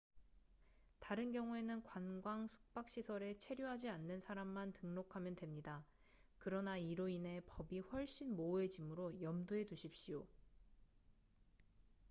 [0.99, 5.85] 다른 경우에는 관광 숙박 시설에 체류하지 않는 사람만 등록하면 됩니다
[6.39, 10.25] 그러나 이로 인해 법이 훨씬 모호해지므로 염두해두십시오